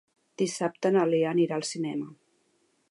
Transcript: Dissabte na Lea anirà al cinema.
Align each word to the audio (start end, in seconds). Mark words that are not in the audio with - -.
Dissabte 0.41 0.91
na 0.95 1.03
Lea 1.11 1.29
anirà 1.35 1.61
al 1.61 1.67
cinema. 1.75 2.11